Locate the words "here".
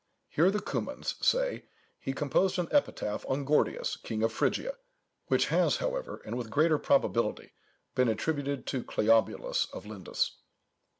0.29-0.49